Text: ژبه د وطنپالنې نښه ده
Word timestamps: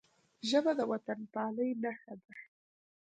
ژبه 0.49 0.71
د 0.79 0.81
وطنپالنې 0.91 1.67
نښه 1.83 2.13
ده 2.21 2.33